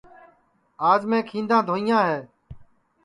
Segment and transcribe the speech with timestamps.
[0.91, 2.19] آج میں کھیندا دھوئیاں ہے